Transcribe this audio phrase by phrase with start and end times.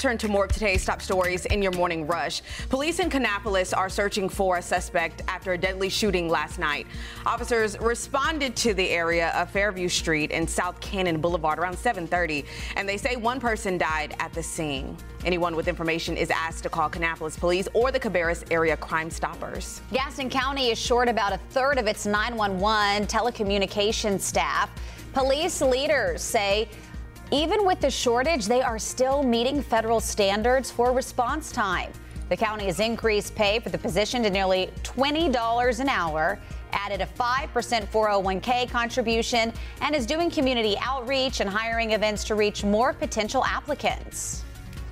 [0.00, 2.40] turn to more of today's top stories in your morning rush.
[2.70, 6.86] Police in Kannapolis are searching for a suspect after a deadly shooting last night.
[7.26, 12.88] Officers responded to the area of Fairview Street and South Cannon Boulevard around 7:30, and
[12.88, 14.96] they say one person died at the scene.
[15.26, 19.82] Anyone with information is asked to call Kannapolis Police or the Cabarrus Area Crime Stoppers.
[19.92, 24.70] Gaston County is short about a third of its 911 telecommunications staff.
[25.12, 26.68] Police leaders say
[27.32, 31.92] even with the shortage, they are still meeting federal standards for response time.
[32.28, 36.38] The county has increased pay for the position to nearly $20 an hour,
[36.72, 37.48] added a 5%
[37.86, 44.44] 401k contribution, and is doing community outreach and hiring events to reach more potential applicants.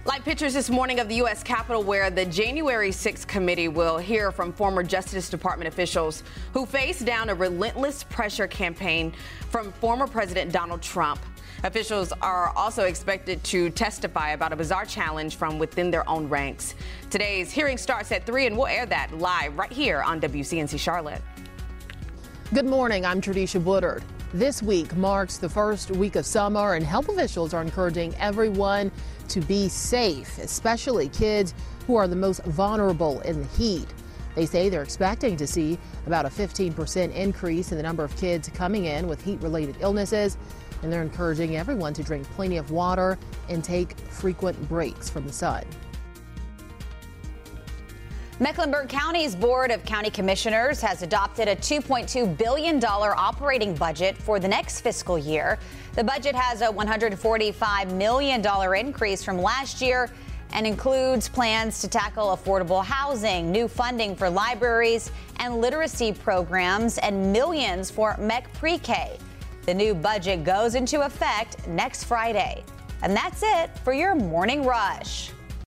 [0.04, 1.42] Live pictures this morning of the U.S.
[1.42, 6.22] Capitol, where the January 6th committee will hear from former Justice Department officials
[6.54, 9.12] who faced down a relentless pressure campaign
[9.50, 11.20] from former President Donald Trump.
[11.64, 16.76] Officials are also expected to testify about a bizarre challenge from within their own ranks.
[17.10, 21.20] Today's hearing starts at 3, and we'll air that live right here on WCNC Charlotte.
[22.54, 23.04] Good morning.
[23.04, 24.04] I'm Tradisha Woodard.
[24.32, 28.92] This week marks the first week of summer, and health officials are encouraging everyone
[29.26, 31.54] to be safe, especially kids
[31.88, 33.88] who are the most vulnerable in the heat.
[34.36, 38.48] They say they're expecting to see about a 15% increase in the number of kids
[38.50, 40.38] coming in with heat related illnesses
[40.82, 45.32] and they're encouraging everyone to drink plenty of water and take frequent breaks from the
[45.32, 45.64] sun.
[48.40, 54.46] Mecklenburg County's Board of County Commissioners has adopted a $2.2 billion operating budget for the
[54.46, 55.58] next fiscal year.
[55.94, 60.08] The budget has a $145 million increase from last year
[60.52, 67.32] and includes plans to tackle affordable housing, new funding for libraries and literacy programs, and
[67.32, 69.18] millions for MECK Pre K.
[69.68, 72.64] The new budget goes into effect next Friday.
[73.02, 75.30] And that's it for your morning rush.